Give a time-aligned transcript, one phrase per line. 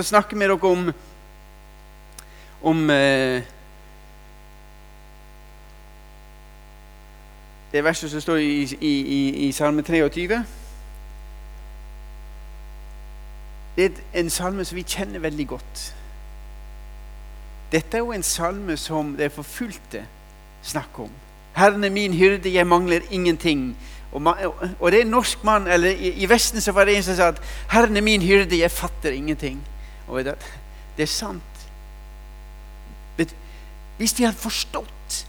[0.00, 0.90] å snakke med dere om,
[2.62, 3.42] om eh,
[7.72, 8.50] det verset som står i,
[8.80, 10.42] i, i, i Salme 23.
[13.76, 15.84] Det er en salme som vi kjenner veldig godt.
[17.72, 20.02] Dette er jo en salme som det forfulgte
[20.66, 21.12] snakker om.
[21.54, 23.76] Herren er min hyrde, jeg mangler ingenting.
[24.12, 24.26] Og,
[24.80, 27.16] og det er en norsk mann, eller i, i, Vesten så var det en som
[27.16, 29.62] sa at 'Herren er min hyrde, jeg fatter ingenting'.
[30.10, 30.34] Og det,
[30.98, 31.42] er sant.
[34.00, 35.20] Hvis de hadde forstått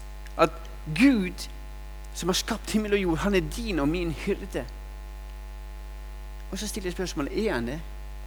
[0.41, 0.53] at
[0.97, 1.47] Gud,
[2.15, 4.65] som har skapt himmel og jord, han er din og min hyrde
[6.51, 7.79] Og så stiller jeg spørsmålet er han det.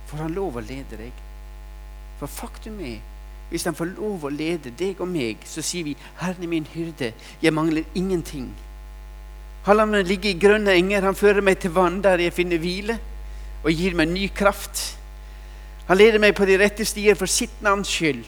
[0.06, 1.24] Får han lov å lede deg?
[2.20, 3.02] For faktum er
[3.50, 6.66] hvis han får lov å lede deg og meg, så sier vi 'Herren er min
[6.66, 7.12] hyrde,
[7.42, 8.50] jeg mangler ingenting'.
[9.64, 12.58] Han lar meg ligge i grønne enger, han fører meg til vann der jeg finner
[12.58, 12.98] hvile,
[13.64, 14.98] og gir meg ny kraft.
[15.88, 18.24] Han leder meg på de rette stier for sitt navns skyld.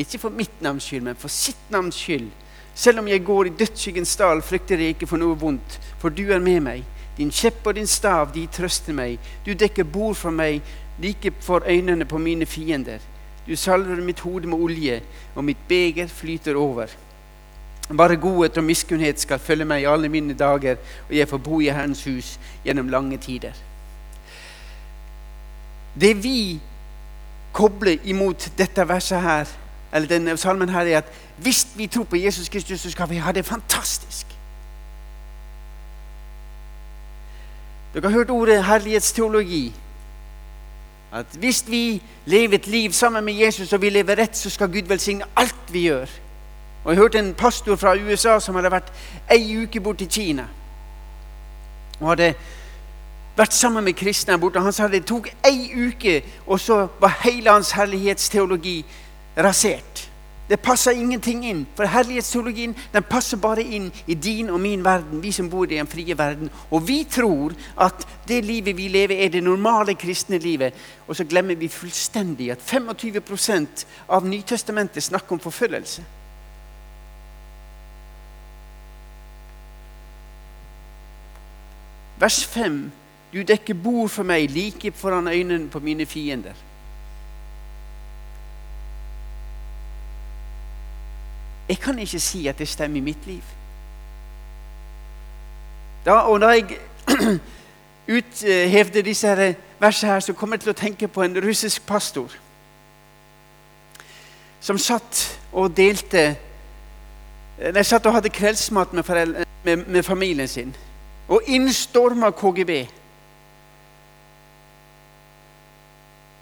[0.00, 2.30] Ikke for mitt navns skyld, men for sitt navns skyld.
[2.74, 6.30] Selv om jeg går i dødsskyggens dal, frykter jeg ikke for noe vondt, for du
[6.32, 6.86] er med meg.
[7.18, 9.18] Din kjepp og din stav, de trøster meg.
[9.44, 10.62] Du dekker bord for meg,
[11.02, 13.02] like for øynene på mine fiender.
[13.46, 15.00] Du salver mitt hode med olje,
[15.34, 16.88] og mitt beger flyter over.
[17.96, 20.78] Bare godhet og miskunnhet skal følge meg i alle mine dager,
[21.08, 23.52] og jeg får bo i Herrens hus gjennom lange tider.
[25.94, 26.60] Det vi
[27.52, 29.48] kobler imot dette verset her,
[29.92, 33.16] eller denne salmen her, er at hvis vi tror på Jesus Kristus, så skal vi
[33.16, 34.26] ha det fantastisk.
[37.94, 39.72] Dere har hørt ordet herlighetsteologi.
[41.12, 44.68] At hvis vi lever et liv sammen med Jesus og vi lever rett, så skal
[44.68, 46.06] Gud velsigne alt vi gjør.
[46.84, 48.92] Og Jeg hørte en pastor fra USA som hadde vært
[49.30, 50.46] ei uke bort til Kina.
[52.00, 52.34] Og hadde
[53.40, 54.60] vært sammen med kristne her borte.
[54.62, 58.82] Han sa det tok ei uke, og så var hele hans herlighetsteologi
[59.40, 60.06] rasert.
[60.50, 61.60] Det passer ingenting inn.
[61.78, 65.76] For herlighetsteologien den passer bare inn i din og min verden, vi som bor i
[65.76, 66.50] den frie verden.
[66.74, 70.74] Og vi tror at det livet vi lever, er det normale kristne livet.
[71.06, 76.02] Og så glemmer vi fullstendig at 25% av Nytestamentet snakker om forfølgelse.
[82.20, 82.90] Vers 5.
[83.32, 86.54] Du dekker bord for meg like foran øynene på mine fiender.
[91.68, 93.42] Jeg kan ikke si at det stemmer i mitt liv.
[96.04, 96.78] Da, og da jeg
[98.16, 102.32] uthevde disse versene, her, så kom jeg til å tenke på en russisk pastor
[104.60, 106.36] som satt og delte
[107.60, 110.70] De satt og hadde kveldsmat med, med, med familien sin.
[111.28, 112.70] Og innstorma KGB.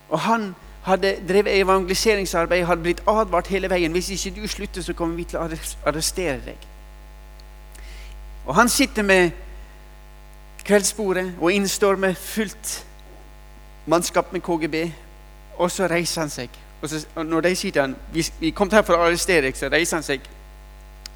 [0.08, 3.92] Og han hadde drevet evangeliseringsarbeid, hadde blitt advart hele veien.
[3.92, 5.48] Hvis ikke du slutter, så kommer vi til å
[5.86, 6.68] arrestere deg.
[8.46, 9.30] Og han sitter med
[10.64, 12.86] kveldsbordet og innstår med fullt
[13.86, 14.92] mannskap med KGB.
[15.58, 16.48] Og så reiser han seg.
[16.82, 19.56] Og, så, og når de sier til han, vi, kom her for å arrestere deg,
[19.58, 20.24] så reiser han seg.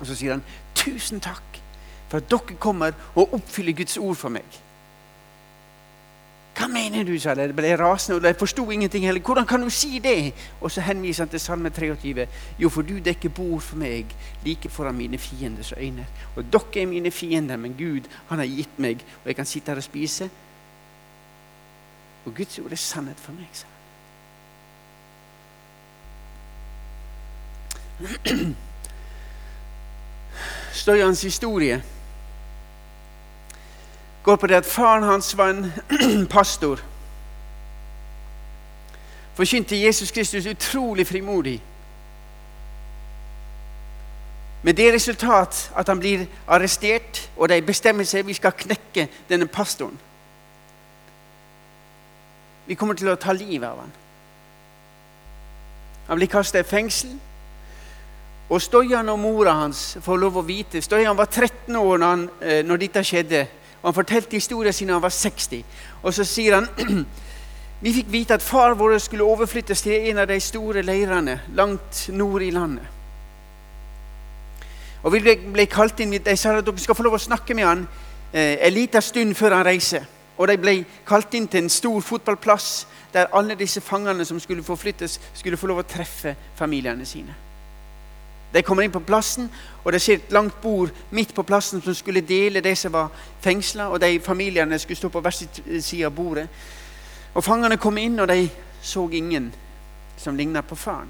[0.00, 0.42] Og så sier han,
[0.74, 1.60] 'Tusen takk
[2.08, 4.60] for at dere kommer og oppfyller Guds ord for meg.'
[6.52, 7.32] Hva mener du, sa.
[7.34, 9.24] De ble rasende, og de forsto ingenting heller.
[9.24, 10.34] Hvordan kan du si det?
[10.60, 12.26] Og så henviser han til Salme 23.
[12.60, 14.12] Jo, for du dekker bord for meg
[14.44, 16.06] like foran mine fienders øyne.
[16.36, 19.72] Og dere er mine fiender, men Gud han har gitt meg, og jeg kan sitte
[19.72, 20.30] her og spise.
[22.26, 23.72] Og Guds ord er sannhet for meg, sa han.
[30.82, 31.82] Støyans historie
[34.22, 35.72] går på det at faren hans var en
[36.36, 36.80] pastor.
[39.34, 41.62] Forkynte Jesus Kristus utrolig frimodig.
[44.62, 49.48] Med det resultat at han blir arrestert, og de bestemmer seg vi skal knekke denne
[49.50, 49.98] pastoren.
[52.66, 53.90] Vi kommer til å ta livet av han.
[56.06, 57.16] Han blir kastet i fengsel.
[58.52, 62.24] Og Stojan og mora hans får lov å vite Stojan var 13 år når, han,
[62.40, 63.46] eh, når dette skjedde.
[63.82, 65.64] Og Han fortalte historien da han var 60.
[66.02, 66.68] Og så sier han
[67.82, 72.08] vi fikk vite at far vår skulle overflyttes til en av de store leirene langt
[72.14, 72.86] nord i landet.
[75.02, 77.54] Og Vi ble, ble kalt inn, De sa at dere skal få lov å snakke
[77.58, 77.86] med han
[78.32, 80.06] eh, en liten stund før han reiser.
[80.38, 84.62] Og De ble kalt inn til en stor fotballplass der alle disse fangene som skulle
[84.62, 87.34] forflyttes, skulle få lov å treffe familiene sine.
[88.52, 89.48] De kommer inn på plassen,
[89.84, 93.08] og det skjer et langt bord midt på plassen som skulle dele de som var
[93.40, 96.46] fengsla, og de familiene skulle stå på hver sin side av bordet.
[97.34, 98.50] Og Fangene kom inn, og de
[98.82, 99.52] så ingen
[100.16, 101.08] som ligna på faren.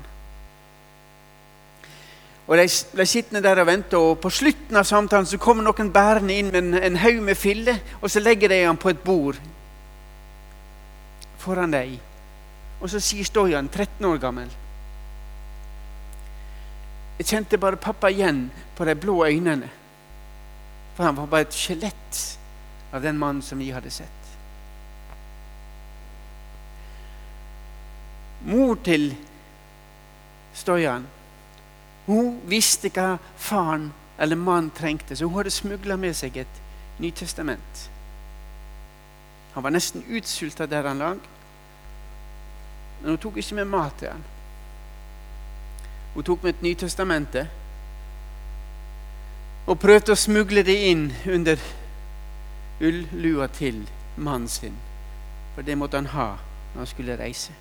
[2.47, 5.93] Og De ble sittende der og vente, og på slutten av samtalen så kommer noen
[5.93, 9.03] bærende inn med en, en haug med filler, og så legger de han på et
[9.03, 9.39] bord
[11.43, 11.99] foran deg.
[12.81, 14.51] Og så sier Stojan, 13 år gammel
[17.23, 19.69] Jeg kjente bare pappa igjen på de blå øynene.
[20.97, 22.19] For han var bare et skjelett
[22.91, 24.33] av den mannen som vi hadde sett.
[28.43, 29.13] Mor til
[30.53, 31.07] Stojan
[32.09, 36.59] hun visste hva faren eller mannen trengte, så hun hadde smugla med seg et
[36.99, 37.87] Nytestament.
[39.55, 41.23] Han var nesten utsulta der han lag,
[43.01, 44.27] men hun tok ikke med mat til han.
[46.15, 47.49] Hun tok med et Nytestamentet
[49.67, 51.61] og prøvde å smugle det inn under
[52.83, 53.85] ullua til
[54.17, 54.75] mannen sin,
[55.55, 56.33] for det måtte han ha
[56.73, 57.55] når han skulle reise.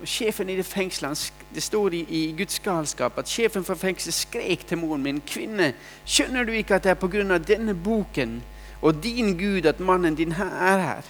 [0.00, 4.14] Og Sjefen i det fengselet, Det står i, i Guds galskap at sjefen for fengselet
[4.14, 5.72] skrek til moren min kvinne,
[6.04, 7.38] skjønner du ikke at det er pga.
[7.38, 8.42] denne boken
[8.82, 11.02] og din Gud at mannen din er her?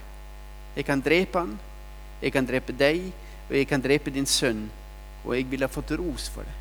[0.76, 1.58] Jeg kan drepe han,
[2.22, 3.12] jeg kan drepe deg,
[3.48, 4.70] og jeg kan drepe din sønn,
[5.26, 6.54] og jeg ville fått ros for det.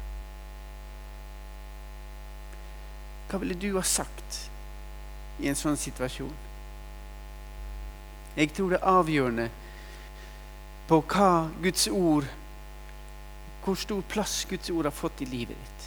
[3.29, 4.39] Hva ville du ha sagt
[5.41, 6.33] i en sånn situasjon?
[8.35, 9.45] Jeg tror det er avgjørende
[10.89, 11.29] på hva
[11.63, 12.27] Guds ord
[13.65, 15.85] Hvor stor plass Guds ord har fått i livet ditt.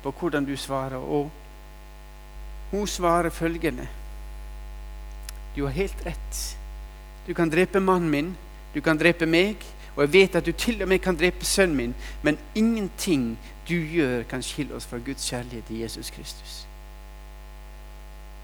[0.00, 0.96] På hvordan du svarer.
[0.96, 1.28] Og
[2.70, 3.84] hun svarer følgende
[5.52, 6.40] Du har helt rett.
[7.26, 8.32] Du kan drepe mannen min,
[8.72, 9.60] du kan drepe meg,
[9.96, 13.38] og jeg vet at du til og med kan drepe sønnen min, men ingenting
[13.68, 16.66] du gjør, kan skille oss fra Guds kjærlighet i Jesus Kristus.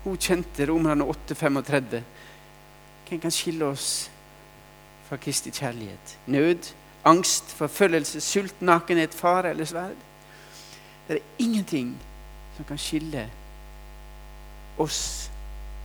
[0.04, 2.02] Hun kjente Romerne 8,35.
[3.08, 4.10] Hvem kan skille oss
[5.12, 6.18] fra Kristi kjærlighet.
[6.26, 6.72] Nød,
[7.04, 9.96] angst, forfølgelse, sult, nakenhet, fare eller sverd.
[11.08, 11.98] Det er ingenting
[12.56, 13.30] som kan skille
[14.78, 15.30] oss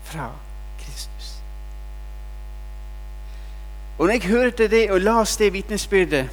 [0.03, 0.31] fra
[0.79, 1.36] Kristus.
[3.97, 6.29] Og når jeg hørte det og las det vitnesbyrdet,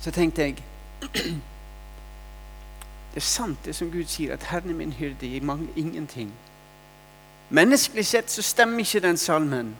[0.00, 0.56] så tenkte jeg
[3.14, 6.30] Det er sant, det som Gud sier, at 'Herren er min hyrde, jeg mangler ingenting'.
[7.48, 9.76] Menneskelig sett så stemmer ikke den salmen.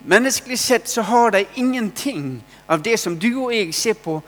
[0.00, 4.22] Menneskelig sett så har de ingenting av det som du og jeg ser på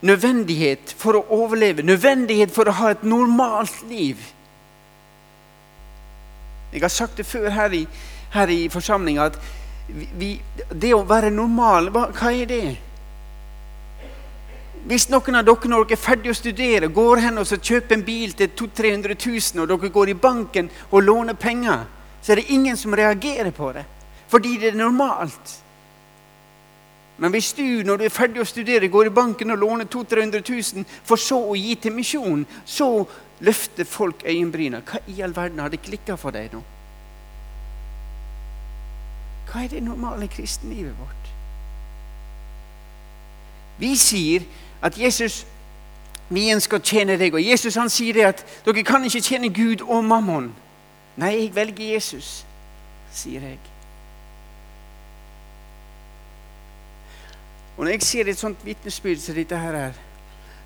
[0.00, 4.16] nødvendighet for å overleve, nødvendighet for å ha et normalt liv.
[6.72, 7.86] Jeg har sagt det før her i,
[8.30, 9.40] her i forsamlinga at
[9.88, 10.34] vi,
[10.70, 12.76] det å være normal, hva, hva er det?
[14.88, 18.04] Hvis noen av dere når dere er ferdig å studere, går hen og kjøper en
[18.06, 19.16] bil til 200 000-300
[19.54, 21.86] 000, og dere går i banken og låner penger,
[22.22, 23.86] så er det ingen som reagerer på det
[24.28, 25.54] fordi det er normalt.
[27.16, 30.42] Men hvis du når du er ferdig å studere, går i banken og låner 200
[30.44, 33.06] 000 for så å gi til misjon, så
[33.40, 34.82] løfter folk øyenbryna.
[34.84, 36.60] Hva i all verden har det klikka for deg nå?
[39.48, 41.30] Hva er det normale kristenlivet vårt?
[43.78, 44.44] Vi sier
[44.82, 45.46] at Jesus
[46.28, 47.34] vi skal tjene deg.
[47.34, 50.52] Og Jesus han sier det at dere kan ikke tjene Gud og mammon.
[51.18, 52.44] Nei, jeg velger Jesus,
[53.12, 53.58] sier jeg.
[57.76, 59.98] Og Når jeg ser et sånt vitnesbyrd som dette her er,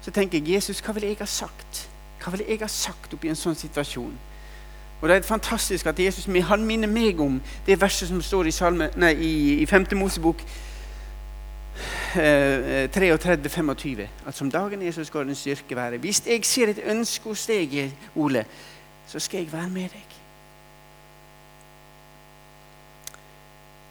[0.02, 1.88] så tenker jeg Jesus, hva ville jeg ha sagt?
[2.22, 4.14] Hva ville jeg ha sagt oppi en sånn situasjon?
[5.02, 8.50] Og Det er fantastisk at Jesus han minner meg om det verset som står i,
[8.50, 9.86] salme, nei, i, i 5.
[9.98, 10.44] Mosebok
[12.14, 14.06] eh, 33-25.
[14.26, 15.98] At som dagen så skal den styrke være.
[15.98, 18.44] Hvis jeg ser et ønske hos deg, Ole,
[19.06, 20.14] så skal jeg være med deg.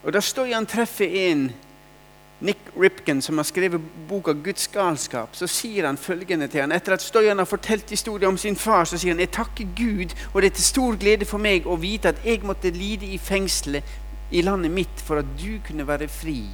[0.03, 1.51] Og Da står han treffer en
[2.41, 6.71] Nick Ripken, som har skrevet boka 'Guds galskap', så sier han følgende til han.
[6.71, 10.15] Etter at Stoyan har fortalt historien om sin far, så sier han jeg takker Gud,
[10.33, 13.19] og det er til stor glede for meg å vite at jeg måtte lide i
[13.21, 13.85] fengselet
[14.31, 16.47] i landet mitt for at du kunne være fri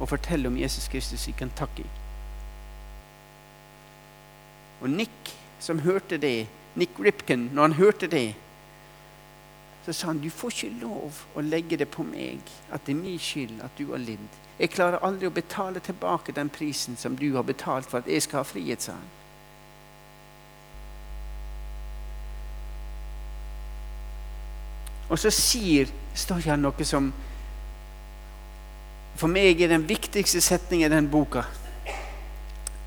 [0.00, 1.88] og fortelle om Jesus Kristus i Kentucky.
[4.80, 8.34] Og Nick, som hørte det, Nick Ripken, når han hørte det,
[9.84, 13.00] så sa han du får ikke lov å legge det på meg at det er
[13.00, 14.40] min skyld at du har lidd.
[14.60, 18.26] Jeg klarer aldri å betale tilbake den prisen som du har betalt for at jeg
[18.26, 19.08] skal ha frihet, sa han.
[25.10, 25.90] Og så sier
[26.46, 27.08] han noe som
[29.18, 31.42] for meg er den viktigste setningen i den boka.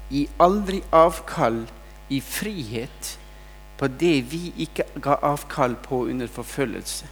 [0.09, 1.63] Gi aldri avkall
[2.13, 3.17] i frihet
[3.83, 7.05] på det vi ikke ga avkall på under forfølgelse.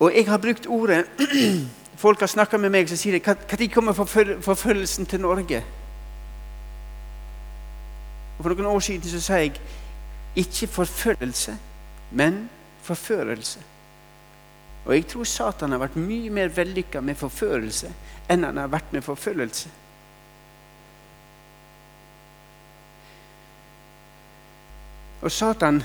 [0.00, 1.04] Og jeg har brukt ordet
[1.96, 3.92] Folk har snakka med meg, som sier når kommer
[4.42, 5.62] forfølgelsen til Norge?
[8.38, 9.56] Og For noen år siden så sa jeg
[10.36, 11.56] ikke forfølgelse,
[12.10, 12.48] men
[12.82, 13.60] forførelse.
[14.84, 17.92] Og jeg tror Satan har vært mye mer vellykka med forførelse
[18.28, 19.79] enn han har vært med forfølgelse.
[25.20, 25.82] Og Satan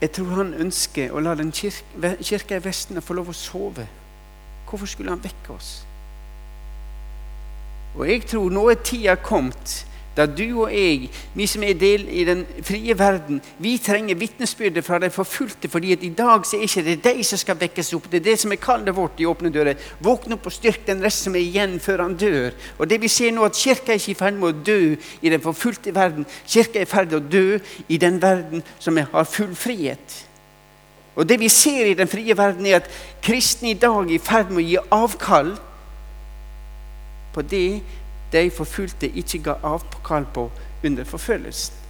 [0.00, 3.86] jeg tror han ønsker å la den kirke, kirka i Vesten få lov å sove.
[4.68, 5.70] Hvorfor skulle han vekke oss?
[7.96, 12.06] Og jeg tror nå er tida kommet da du og jeg, vi som er del
[12.08, 15.68] i den frie verden, vi trenger vitnesbyrdet fra de forfulgte.
[15.68, 18.10] fordi at i dag så er ikke det de som skal vekkes opp.
[18.10, 19.76] Det er det som er kallet vårt i Åpne dører.
[20.00, 22.54] Våkne opp og styrk den rest som er igjen før han dør.
[22.78, 25.32] Og det vi ser nå, at Kirka er ikke i ferd med å dø i
[25.32, 26.26] den forfulgte verden.
[26.46, 27.58] Kirka er i ferd med å dø
[27.88, 30.22] i den verden som har full frihet.
[31.16, 32.90] Og det vi ser i den frie verden, er at
[33.24, 35.54] kristne i dag er i ferd med å gi avkall
[37.36, 37.80] på det
[38.36, 40.50] de forfulgte ikke ga avkall på
[40.84, 41.82] under forfølgelsen.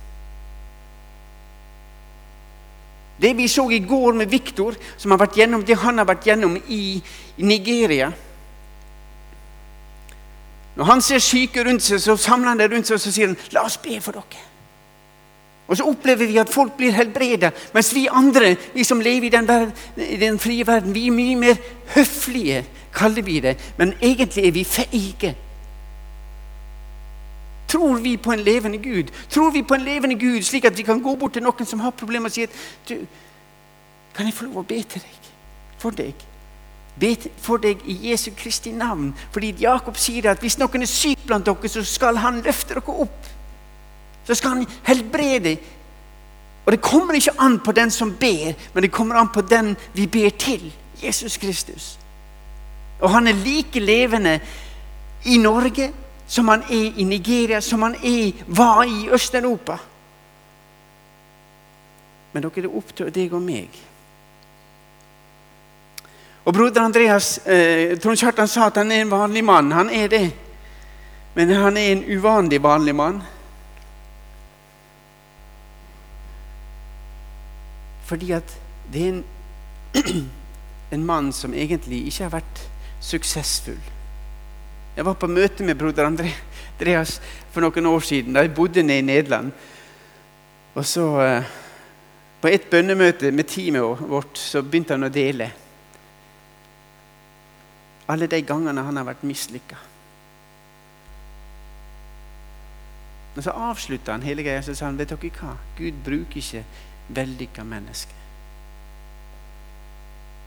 [3.21, 6.27] Det vi så i går med Viktor, som har vært gjennom det han har vært
[6.29, 7.03] gjennom i,
[7.37, 8.13] Nigeria
[10.77, 13.31] Når han ser syke rundt seg, så samler han det rundt seg og så sier
[13.31, 14.45] han, 'La oss be for dere'.
[15.69, 19.33] Og så opplever vi at folk blir helbredet, mens vi andre, vi som lever i
[19.33, 21.57] den, verden, i den frie verden, vi er mye mer
[21.95, 23.57] høflige, kaller vi det.
[23.79, 25.35] Men egentlig er vi feige.
[27.77, 29.05] Tror vi på en levende Gud?
[29.31, 31.81] Tror vi på en levende Gud slik at vi kan gå bort til noen som
[31.85, 32.55] har problemer og si at
[32.89, 32.95] du,
[34.17, 35.27] kan jeg få lov å be til deg?
[35.83, 36.23] For deg?
[36.97, 37.11] Be
[37.45, 39.11] for deg i Jesu Kristi navn.
[39.35, 42.97] Fordi Jakob sier at hvis noen er syk blant dere, så skal han løfte dere
[43.05, 43.29] opp.
[44.25, 45.59] Så skal han helbrede.
[46.65, 49.75] Og det kommer ikke an på den som ber, men det kommer an på den
[49.93, 50.65] vi ber til.
[51.03, 51.99] Jesus Kristus.
[53.05, 54.39] Og han er like levende
[55.29, 55.93] i Norge
[56.27, 59.79] som han er i Nigeria, som han er, var i Øst-Europa.
[62.33, 63.79] Men dere er opp til deg og meg.
[66.47, 69.73] Og Broder Andreas eh, Trond Kjartan sa at han er en vanlig mann.
[69.73, 70.27] Han er det.
[71.35, 73.23] Men han er en uvanlig vanlig mann.
[78.07, 78.55] Fordi at
[78.93, 79.25] det er en,
[80.95, 82.63] en mann som egentlig ikke har vært
[83.01, 83.96] suksessfull.
[84.97, 87.19] Jeg var på møte med broder Andreas
[87.53, 88.33] for noen år siden.
[88.33, 89.53] da Jeg bodde nede i Nederland.
[90.75, 91.45] Og så, eh,
[92.41, 95.51] På et bønnemøte med teamet vårt så begynte han å dele.
[98.09, 99.77] Alle de gangene han har vært mislykka.
[103.37, 105.57] Og så avslutta han hele greia og sa han, vet dere hva?
[105.79, 106.65] Gud bruker ikke
[107.09, 108.15] vellykka mennesker.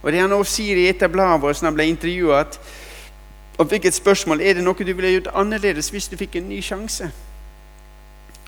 [0.03, 2.59] Og det han også sier i et av bladene våre når han ble intervjua, at
[3.59, 6.47] og fikk et spørsmål er det noe du ville gjort annerledes hvis du fikk en
[6.47, 7.09] ny sjanse.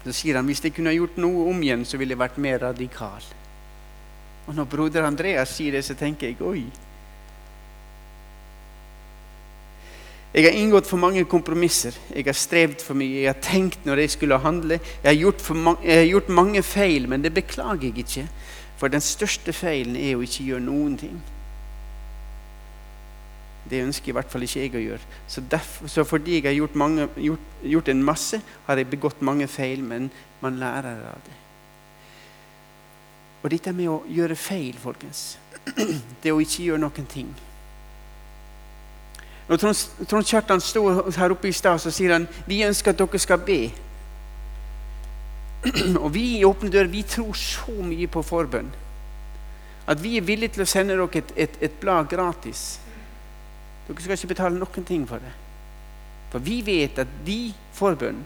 [0.06, 2.62] Så sier han hvis jeg kunne gjort noe om igjen, så ville jeg vært mer
[2.64, 3.26] radikal.
[4.48, 6.64] Og når broder Andreas sier det, så tenker jeg oi.
[10.32, 11.98] Jeg har inngått for mange kompromisser.
[12.16, 13.20] Jeg har strevd for mye.
[13.20, 14.80] Jeg har tenkt når jeg skulle handle.
[15.04, 18.26] Jeg har gjort, mange, jeg har gjort mange feil, men det beklager jeg ikke.
[18.80, 21.20] For den største feilen er å ikke gjøre noen ting.
[23.72, 25.20] Det ønsker i hvert fall ikke jeg å gjøre.
[25.32, 29.22] Så, derfor, så fordi jeg har gjort, mange, gjort, gjort, en masse, har jeg begått
[29.24, 30.10] mange feil, men
[30.42, 31.38] man lærer av det.
[33.42, 35.38] Og dette med å gjøre feil, folkens,
[36.24, 37.32] det å ikke gjøre noen ting
[39.48, 40.84] Når Trond, Trond Kjartan sto
[41.16, 43.60] her oppe i stad, så sier han vi ønsker at dere skal be.
[46.04, 48.72] Og vi i Åpne dører vi tror så mye på forbønn
[49.92, 52.81] at vi er villige til å sende dere et, et, et blad gratis
[53.88, 55.34] dere skal ikke betale noen ting for det.
[56.32, 58.24] For vi vet at de forbønn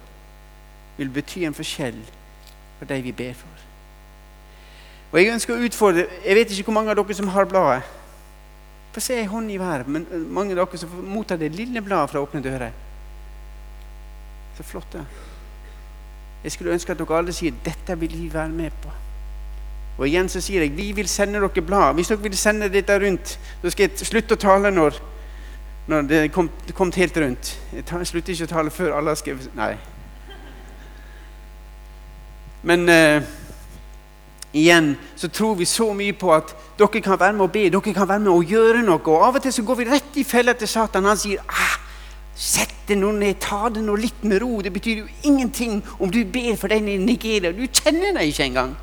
[0.98, 1.98] vil bety en forskjell
[2.80, 3.62] for de vi ber for.
[5.12, 7.86] Og Jeg ønsker å utfordre Jeg vet ikke hvor mange av dere som har bladet.
[8.96, 9.88] Få se ei hånd i været.
[9.88, 12.76] Men eh, mange av dere som mottar det lille bladet fra Åpne dører.
[14.58, 15.04] Så flott, det.
[16.44, 18.94] Jeg skulle ønske at dere alle sier 'Dette vil vi være med på'.
[19.98, 21.94] Og igjen så sier jeg vi vil sende dere blad.
[21.94, 25.00] Hvis dere vil sende dette rundt, så skal jeg slutte å tale når
[25.88, 27.52] når det kom, det kom helt rundt.
[27.74, 29.76] Jeg, slutter ikke å tale før alle har skrevet Nei.
[32.66, 33.28] Men eh,
[34.58, 37.94] igjen så tror vi så mye på at dere kan være med å be, dere
[37.94, 38.98] kan være med å gjøre noe.
[38.98, 41.06] Og av og til så går vi rett i fella til Satan.
[41.06, 41.82] Han sier ah,
[42.36, 44.58] Sett det nå ned, ta det nå litt med ro.
[44.60, 47.54] Det betyr jo ingenting om du ber for den i Nigeria.
[47.56, 48.74] Du kjenner deg ikke engang.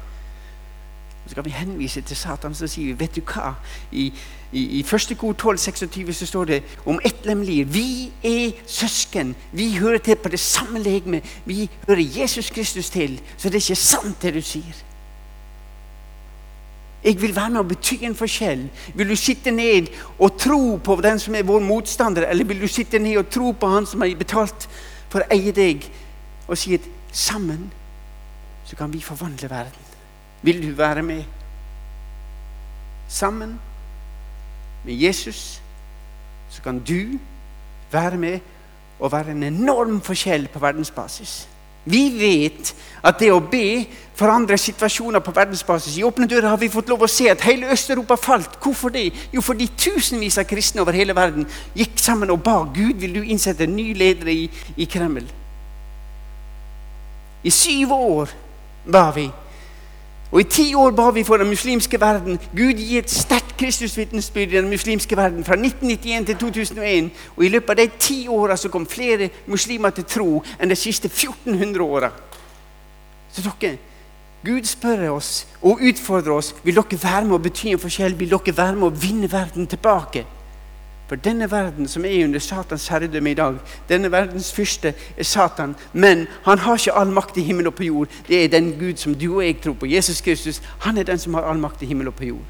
[1.29, 3.55] Så kan vi henvise til Satan, så sier vet du hva?
[3.93, 4.09] I,
[4.53, 7.65] i, i første kor 12, 26 så står det om ett lem lir.
[7.65, 9.35] Vi er søsken.
[9.53, 11.23] Vi hører til på det samme legeme.
[11.45, 13.21] Vi hører Jesus Kristus til.
[13.37, 14.83] Så det er ikke sant, det du sier.
[17.05, 18.69] Jeg vil være med og bety en forskjell.
[18.95, 22.69] Vil du sitte ned og tro på den som er vår motstander, eller vil du
[22.71, 24.69] sitte ned og tro på han som har betalt
[25.11, 25.89] for å eie deg,
[26.47, 27.73] og si at sammen
[28.67, 29.82] så kan vi forvandle verden?
[30.43, 31.23] Vil du være med?
[33.09, 33.61] Sammen
[34.85, 35.63] med Jesus
[36.51, 37.19] så kan du
[37.93, 38.39] være med
[39.01, 41.49] og være en enorm forskjell på verdensbasis.
[41.85, 43.85] Vi vet at det å be
[44.15, 45.97] forandrer situasjoner på verdensbasis.
[45.99, 48.59] I Åpne dører har vi fått lov å se at hele Øst-Europa falt.
[48.63, 49.09] Hvorfor det?
[49.35, 53.23] Jo, fordi tusenvis av kristne over hele verden gikk sammen og ba Gud vil du
[53.25, 54.47] innsette en ny leder i,
[54.77, 55.27] i Kreml.
[57.43, 58.31] I syv år
[58.87, 59.27] ba vi
[60.33, 62.39] og I ti år ba vi for den muslimske verden.
[62.57, 67.11] Gud gi et sterkt Kristusvitnesbyrd i den muslimske verden fra 1991 til 2001.
[67.37, 71.09] Og i løpet av de ti åra kom flere muslimer til tro enn de siste
[71.09, 72.11] 1400 åra.
[73.33, 73.77] Så dere,
[74.45, 78.17] Gud spør oss og utfordrer oss vil dere være med å bety en forskjell.
[78.19, 80.25] Vil dere være med å vinne verden tilbake?
[81.11, 85.75] For denne verden som er under Satans herredømme i dag, denne verdens fyrste er Satan.
[85.93, 88.15] Men han har ikke all makt i himmel og på jord.
[88.29, 89.91] Det er den Gud som du og jeg tror på.
[89.91, 90.63] Jesus Kristus.
[90.87, 92.49] Han er den som har all makt i himmel og på jord.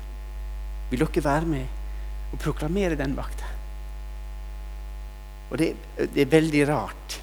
[0.91, 1.67] Vil dere være med
[2.33, 3.49] og proklamere den makta?
[5.51, 5.75] Og det,
[6.15, 7.23] det er veldig rart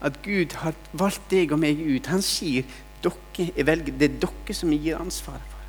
[0.00, 2.10] at Gud har valgt deg og meg ut.
[2.12, 2.66] Han sier
[3.02, 5.64] dere er det er dere som gir ansvaret for.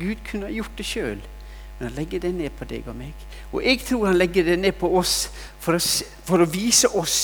[0.00, 1.22] Gud kunne ha gjort det sjøl.
[1.80, 3.22] Men han legger det ned på deg og meg.
[3.52, 5.30] Og jeg tror han legger det ned på oss
[5.64, 5.80] for å,
[6.28, 7.22] for å vise oss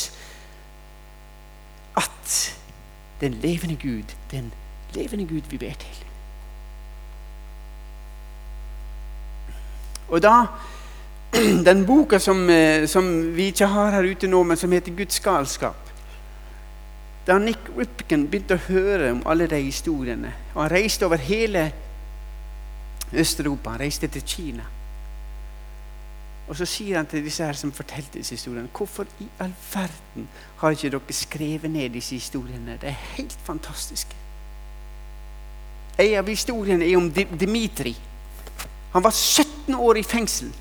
[1.97, 2.37] at
[3.21, 4.49] den levende Gud, den
[4.97, 6.01] levende Gud vi ber til.
[10.09, 10.47] Og da
[11.69, 15.19] Den boka som, eh, som vi ikke har her ute nå, men som heter Guds
[15.21, 15.91] galskap
[17.27, 21.73] Da Nick Ripken begynte å høre om alle de historiene, og han reiste over hele
[23.17, 23.71] Øst-Europa.
[23.71, 24.63] Han reiste til Kina.
[26.49, 30.29] Og så sier han til disse her som fortalte disse historiene Hvorfor i all verden
[30.61, 32.79] har ikke dere skrevet ned disse historiene?
[32.81, 34.15] Det er helt fantastiske.
[35.99, 37.97] En av historiene er om Dimitri.
[38.93, 40.53] Han var 17 år i fengsel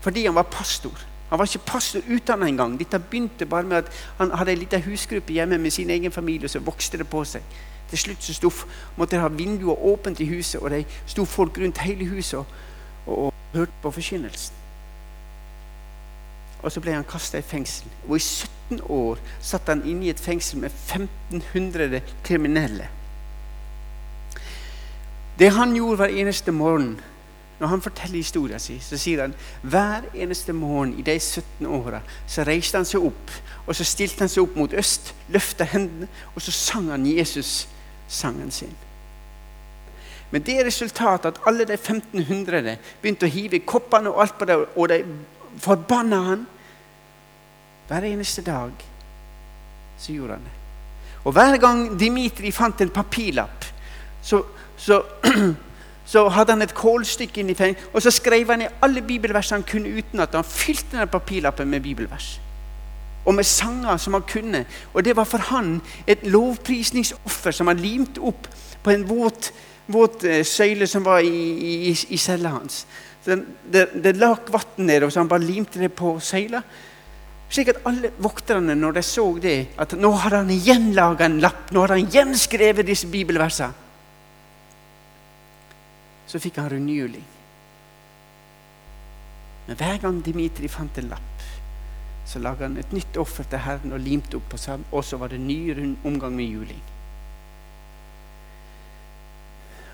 [0.00, 0.96] fordi han var pastor.
[1.28, 2.78] Han var ikke pastor utdanna engang.
[2.78, 6.44] Dette begynte bare med at han hadde en liten husgruppe hjemme med sin egen familie,
[6.44, 7.42] og så vokste det på seg.
[7.90, 8.64] Til slutt så stod,
[8.96, 12.46] måtte de ha vinduer åpent i huset, og de sto folk rundt hele huset og,
[13.06, 14.56] og, og hørte på forkynnelsen.
[16.62, 17.88] Og så ble han kasta i fengsel.
[18.08, 22.88] Og i 17 år satt han inne i et fengsel med 1500 kriminelle.
[25.40, 26.98] Det han gjorde hver eneste morgen
[27.60, 32.00] når han forteller historien sin, så sier han hver eneste morgen i de 17 åra
[32.24, 33.34] så reiste han seg opp,
[33.66, 37.68] og så stilte han seg opp mot øst, løfta hendene, og så sang han Jesus
[38.10, 38.74] sangen sin.
[40.30, 44.46] Men det resultatet at alle de 1500 begynte å hive i koppene og alt på
[44.46, 45.00] det, og de
[45.58, 46.44] forbanna han.
[47.88, 48.84] Hver eneste dag
[49.98, 50.56] så gjorde han det.
[51.24, 53.66] Og hver gang Dimitri fant en papirlapp,
[54.22, 54.44] så,
[54.78, 55.02] så,
[56.12, 59.66] så hadde han et kålstykke inni fengselet, og så skrev han i alle bibelversene han
[59.68, 60.38] kunne utenat.
[60.38, 62.38] Han fylte den papirlappen med bibelvers
[63.30, 64.64] og med sanger som han kunne.
[64.92, 65.76] Og det var for han
[66.10, 68.48] et lovprisningsoffer som han limte opp
[68.82, 69.52] på en våt,
[69.90, 72.84] våt uh, søyle som var i, i, i cella hans.
[73.24, 73.36] Det,
[73.70, 76.62] det, det lak vann og så han bare limte det på søyla.
[77.50, 81.40] Slik at alle vokterne, når de så det, at nå hadde han igjen laga en
[81.42, 83.88] lapp, nå hadde han igjen skrevet disse bibelversene,
[86.30, 87.26] så fikk han renewing.
[89.66, 91.29] Men hver gang Dimitri fant en lapp,
[92.30, 94.84] så laga han et nytt offer til Herren og limte opp på sand.
[94.94, 95.74] Og så var det ny
[96.06, 96.82] omgang med juling.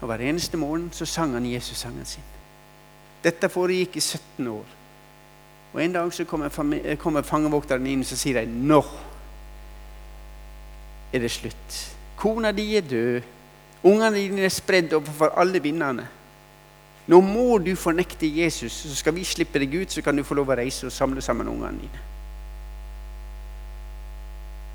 [0.00, 2.24] Og Hver eneste morgen så sang han Jesus-sangen sin.
[3.24, 4.74] Dette foregikk i 17 år.
[5.72, 6.48] Og En dag så kommer,
[7.00, 8.82] kommer fangevokteren inn og sier de, nå
[11.12, 11.78] er det slutt.
[12.16, 13.22] Kona di er død.
[13.82, 16.04] Ungene dine er spredd overfor alle vindene.
[17.06, 20.34] Nå må du fornekte Jesus, så skal vi slippe deg ut, så kan du få
[20.34, 22.04] lov å reise og samle sammen ungene dine.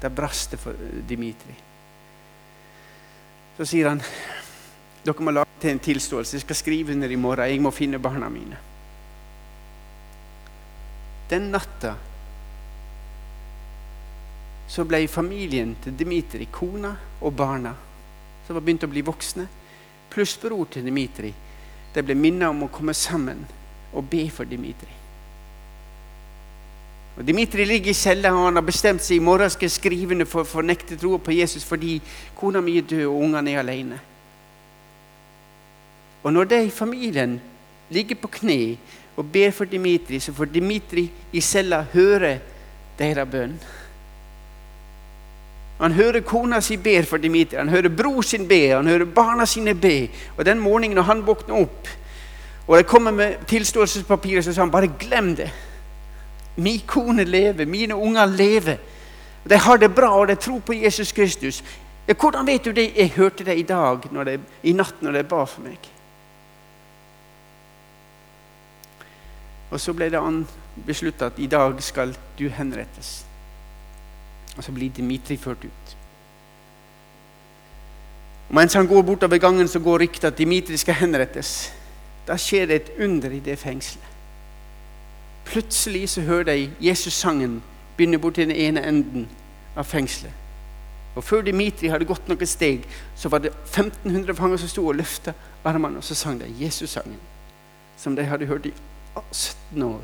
[0.02, 1.54] Det brast det for Dimitri.
[3.58, 4.02] Så sier han
[5.02, 6.36] dere må lage til en tilståelse.
[6.36, 7.50] Jeg skal skrive under i morgen.
[7.50, 8.58] Jeg må finne barna mine.
[11.30, 11.96] Den natta
[14.72, 17.74] så ble familien til Dimitri, kona og barna,
[18.46, 19.48] som var begynt å bli voksne,
[20.12, 21.32] pluss bror til Dimitri,
[21.92, 23.44] de ble minnet om å komme sammen
[23.92, 25.01] og be for Dimitri.
[27.18, 30.16] Og Dimitri ligger i cella og han har bestemt seg i morgen skal jeg skrive
[30.16, 31.98] under for å fornekte troa på Jesus fordi
[32.38, 34.00] kona mi er død og ungene er alene.
[36.24, 37.40] Og når de i familien
[37.90, 38.78] ligger på kne
[39.18, 42.38] og ber for Dimitri, så får Dimitri i cella høre
[43.00, 43.58] deres bønn.
[45.82, 49.48] Han hører kona si ber for Dimitri, han hører bror sin be, han hører barna
[49.50, 50.08] sine be.
[50.38, 51.90] Og den morgenen når han våkner opp,
[52.68, 55.50] og de kommer med tilståelsespapirer, så sier han bare glem det.
[56.56, 58.78] Min kone lever, mine unger lever.
[59.50, 61.64] De har det bra, og de tror på Jesus Kristus.
[62.06, 62.92] Hvordan vet du det?
[62.98, 65.90] Jeg hørte det i dag, de, i natt, når de ba for meg.
[69.72, 70.22] Og så ble det
[70.86, 73.22] besluttet at i dag skal du henrettes.
[74.58, 75.96] Og så blir Dimitri ført ut.
[78.50, 81.72] Og mens han går bortover gangen, så går ryktet at Dimitri skal henrettes.
[82.28, 84.11] Da skjer det et under i det fengselet.
[85.46, 87.64] Plutselig så hører de Jesus-sangen
[87.98, 89.30] begynne bort til den ene enden
[89.76, 90.34] av fengselet.
[91.16, 94.96] Og Før Dimitri hadde gått noen steg, så var det 1500 fanger som sto og
[94.96, 97.20] løfta armene, og så sang de Jesus-sangen,
[97.98, 98.74] som de hadde hørt i
[99.32, 100.02] 17 år.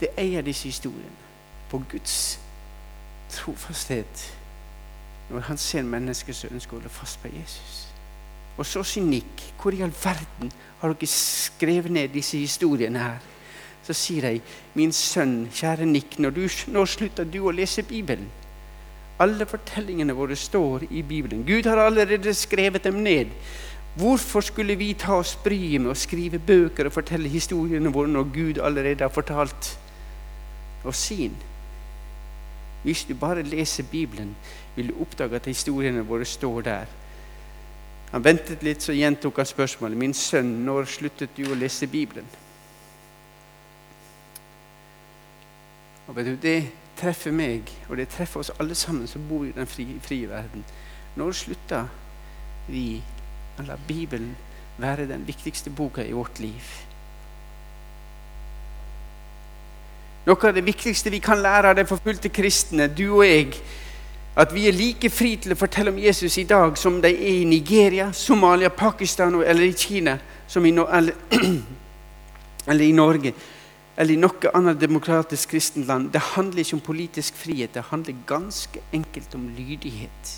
[0.00, 1.24] Det eier disse historiene
[1.70, 2.40] på Guds
[3.30, 4.32] trofasthet
[5.30, 7.86] når han ser mennesker som ønsker å holde fast på Jesus.
[8.56, 13.24] Og så sier Nick, hvor i all verden har dere skrevet ned disse historiene her?
[13.86, 14.40] Så sier de,
[14.74, 18.26] min sønn, kjære Nick, når, du, når slutter du å lese Bibelen?
[19.22, 21.44] Alle fortellingene våre står i Bibelen.
[21.46, 23.30] Gud har allerede skrevet dem ned.
[23.96, 28.32] Hvorfor skulle vi ta oss bryet med å skrive bøker og fortelle historiene våre når
[28.34, 29.70] Gud allerede har fortalt
[30.84, 31.36] oss sin?
[32.84, 34.34] Hvis du bare leser Bibelen,
[34.76, 36.92] vil du oppdage at historiene våre står der.
[38.12, 39.98] Han ventet litt, så gjentok han spørsmålet.
[39.98, 42.28] 'Min sønn, når sluttet du å lese Bibelen?'
[46.06, 49.52] Og vet du, Det treffer meg, og det treffer oss alle sammen som bor i
[49.52, 50.64] den frie, frie verden.
[51.16, 51.82] Når slutta
[52.68, 53.02] vi
[53.58, 54.36] å la Bibelen
[54.78, 56.70] være den viktigste boka i vårt liv?
[60.26, 63.60] Noe av det viktigste vi kan lære av de forfulgte kristne, du og jeg,
[64.36, 67.40] at vi er like fri til å fortelle om Jesus i dag som de er
[67.40, 70.18] i Nigeria, Somalia, Pakistan eller i Kina,
[70.56, 71.14] i no eller,
[72.70, 73.32] eller, i Norge
[73.96, 76.10] eller i noe annet demokratisk kristent land.
[76.12, 80.32] Det handler ikke om politisk frihet, det handler ganske enkelt om lydighet.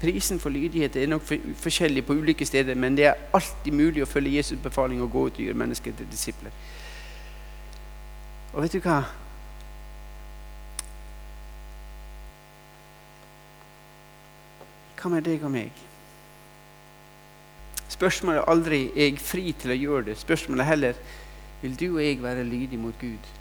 [0.00, 1.24] Prisen for lydighet er nok
[1.56, 5.28] forskjellig på ulike steder, men det er alltid mulig å følge Jesus' befaling og gå
[5.30, 6.52] ut og gjøre mennesker til disipler.
[8.52, 9.00] Og vet du hva?
[14.96, 15.84] Hva med deg og meg?
[17.88, 20.18] Spørsmålet er aldri er jeg fri til å gjøre det.
[20.20, 21.02] Spørsmålet er heller
[21.62, 23.32] vil du og jeg være lydige mot Gud.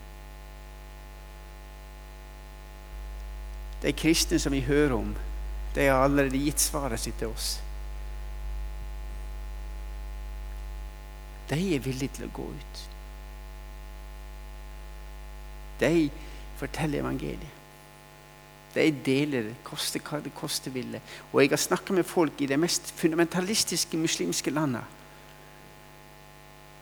[3.83, 5.15] De kristne som vi hører om,
[5.75, 7.57] de har allerede gitt svaret sitt til oss.
[11.49, 12.81] De er villige til å gå ut.
[15.79, 16.09] De
[16.57, 17.64] forteller evangeliet.
[18.75, 20.99] De deler det, koste hva det koste ville.
[21.31, 24.83] Og jeg har snakka med folk i de mest fundamentalistiske muslimske landene.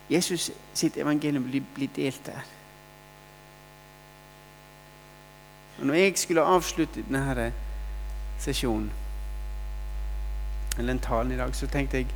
[0.09, 2.41] Jesus sitt evangelium blir delt der.
[5.79, 7.53] Og når jeg skulle avslutte denne
[8.39, 8.91] sesjonen,
[10.77, 12.07] eller den talen i dag, så tenkte jeg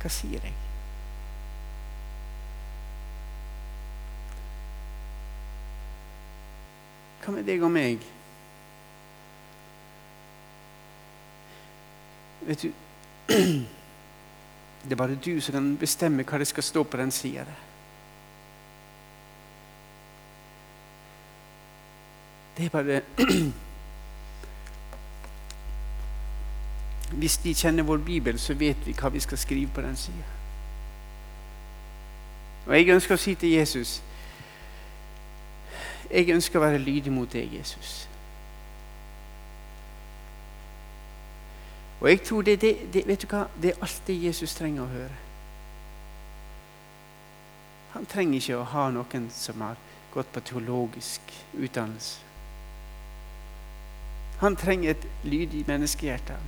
[0.00, 0.54] Hva sier jeg?
[7.20, 8.06] Hva med deg og meg?
[12.50, 12.72] Vet du,
[14.82, 17.44] Det er bare du som kan bestemme hva det skal stå på den sida
[22.56, 23.00] Det er bare
[27.20, 30.26] Hvis de kjenner vår bibel, så vet vi hva vi skal skrive på den sida.
[32.66, 34.02] Og jeg ønsker å si til Jesus
[36.10, 38.09] Jeg ønsker å være lydig mot deg, Jesus.
[42.00, 43.44] Og jeg tror det, det, det, vet du hva?
[43.62, 45.18] det er alt det Jesus trenger å høre.
[47.92, 49.78] Han trenger ikke å ha noen som har
[50.14, 52.26] gått på teologisk utdannelse.
[54.40, 56.38] Han trenger et lydig menneskehjerte.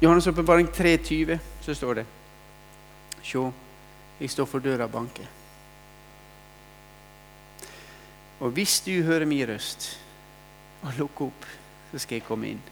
[0.00, 2.06] I Johannes åpenbaring 3,20 så står det
[3.20, 3.42] Se,
[4.20, 5.26] jeg står for døra og banker.
[8.40, 9.90] Og hvis du hører min røst
[10.82, 11.46] og lukk opp,
[11.92, 12.62] så skal jeg komme inn.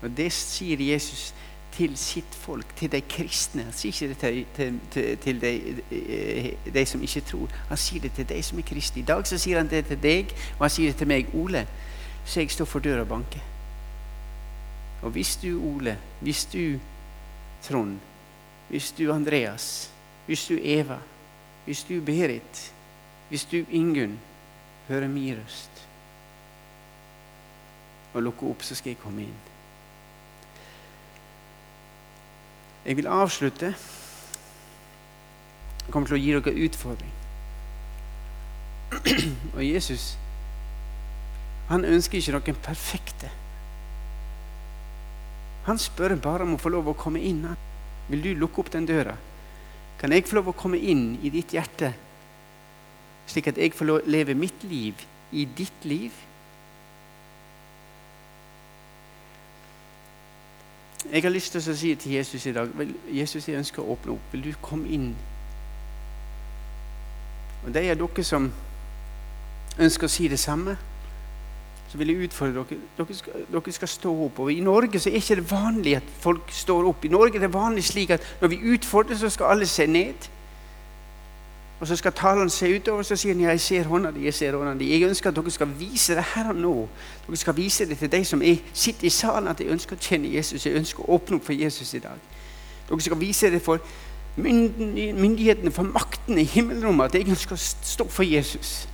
[0.00, 1.30] Og det sier Jesus
[1.74, 3.66] til sitt folk, til de kristne.
[3.68, 5.52] Han sier ikke det til, til, til, de,
[5.90, 7.52] eh, de, som ikke tror.
[7.68, 9.02] Han sier det til de som er kristne.
[9.02, 11.66] I dag så sier han det til deg, og han sier det til meg, Ole.
[12.24, 13.44] Så jeg står for døra og banker.
[15.02, 16.80] Og hvis du, Ole, hvis du,
[17.64, 17.96] Trond,
[18.68, 19.90] hvis du, Andreas,
[20.26, 20.98] hvis du, Eva,
[21.64, 22.72] hvis du, Berit,
[23.28, 24.18] hvis du, Ingunn,
[24.88, 25.69] hører min røst
[28.14, 29.40] og lukke opp, så skal jeg komme inn.
[32.84, 33.74] Jeg vil avslutte.
[35.80, 37.14] Jeg kommer til å gi dere utfordring.
[39.56, 40.14] Og Jesus
[41.70, 43.28] han ønsker ikke noen perfekte.
[45.68, 47.44] Han spør bare om å få lov å komme inn.
[48.10, 49.14] Vil du lukke opp den døra?
[50.00, 51.92] Kan jeg få lov å komme inn i ditt hjerte,
[53.30, 56.16] slik at jeg får lov å leve mitt liv i ditt liv?
[61.12, 62.70] Jeg har lyst til å si til Jesus i dag
[63.10, 64.32] Jesus, jeg ønsker å åpne opp.
[64.32, 65.08] Vil du komme inn?
[67.64, 68.46] Og De av dere som
[69.78, 70.76] ønsker å si det samme,
[71.90, 72.78] så vil jeg utfordre dere.
[72.98, 74.38] Dere skal, dere skal stå opp.
[74.38, 77.04] Og I Norge så er ikke det vanlig at folk står opp.
[77.04, 80.30] I Norge er det vanlig slik at når vi utfordrer, så skal alle se ned.
[81.80, 84.26] Og så skal taleren se utover, så sier han ja, jeg ser hånda di.
[84.28, 84.90] Jeg ser hånda di.
[84.92, 86.74] Jeg ønsker at dere skal vise det her og nå.
[87.26, 90.04] Dere skal vise det til de som er, sitter i salen, at jeg ønsker å
[90.04, 90.66] kjenne Jesus.
[90.66, 92.20] Jeg ønsker å åpne opp for Jesus i dag.
[92.88, 93.80] Dere skal vise det for
[94.36, 98.84] myndighetene, for makten i himmelrommet, at jeg ønsker å stå for Jesus.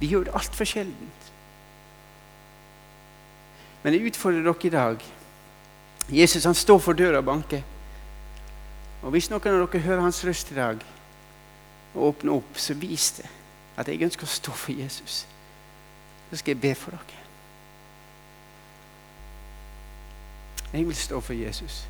[0.00, 1.32] Vi gjør det altfor sjeldent.
[3.82, 5.10] Men jeg utfordrer dere i dag.
[6.10, 7.62] Jesus han står for døra og banker.
[9.02, 10.82] Og hvis noen av dere hører hans røst i dag,
[11.94, 13.28] og åpne opp, så vis det
[13.76, 15.24] at jeg ønsker å stå for Jesus.
[16.30, 17.18] Så skal jeg be for dere.
[20.72, 21.86] Jeg vil stå for Jesus.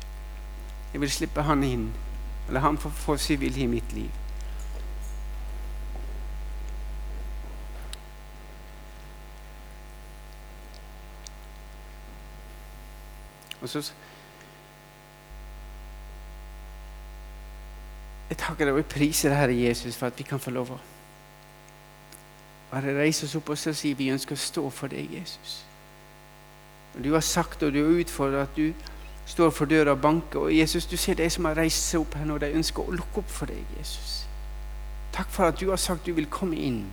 [0.93, 1.91] Jeg vil slippe han inn
[2.47, 4.09] og la han få, få sin vilje i mitt liv.
[13.61, 13.83] Og så
[18.31, 20.69] Jeg takker deg og jeg priser deg, Herre Jesus, for at vi kan få lov
[20.71, 20.79] å
[22.71, 25.57] bare reise oss opp og si vi ønsker å stå for deg, Jesus.
[26.95, 28.71] Du har sagt og du har utfordret at du
[29.27, 30.47] står for døra og banker.
[30.47, 32.95] Og Jesus, du ser de som har reist seg opp her nå, de ønsker å
[32.95, 34.21] lukke opp for deg, Jesus.
[35.11, 36.85] Takk for at du har sagt du vil komme inn.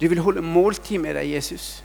[0.00, 1.82] Du vil holde måltid med deg, Jesus.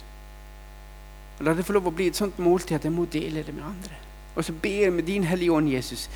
[1.38, 3.52] Og La det få lov å bli et sånt måltid at jeg må dele det
[3.52, 4.00] med andre.
[4.36, 6.06] Og så ber med din Hellige Ånd, Jesus.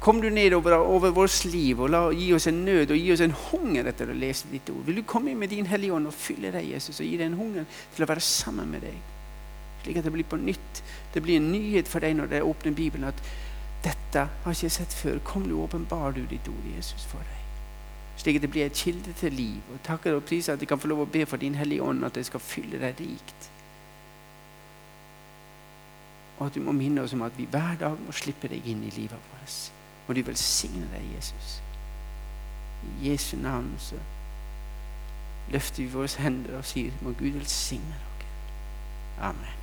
[0.00, 3.12] Kom du ned over, over vårt liv og la, gi oss en nød og gi
[3.12, 4.84] oss en hunger etter å lese ditt ord.
[4.86, 7.28] Vil du komme inn med din Hellige Ånd og fylle deg, Jesus, og gi deg
[7.30, 8.96] en hunger til å være sammen med deg?
[9.82, 10.82] Slik at det blir på nytt.
[11.14, 13.20] Det blir en nyhet for deg når du åpner Bibelen at
[13.84, 15.20] dette har ikke jeg sett før.
[15.24, 17.42] Kom du åpenbar du ditt ord, Jesus, for deg.
[18.16, 19.60] Slik at det blir et kilde til liv.
[19.74, 22.04] Og takker og priser at jeg kan få lov å be for din Hellige Ånd
[22.08, 23.50] at det skal fylle deg rikt.
[26.38, 28.84] Og at du må minne oss om at vi hver dag må slippe deg inn
[28.84, 29.56] i livet vårt.
[30.06, 31.60] Må du velsigne deg, Jesus.
[32.86, 33.98] I Jesu navn så
[35.50, 38.34] løfter vi våre hender og sier må Gud velsigne dere.
[39.30, 39.55] Amen.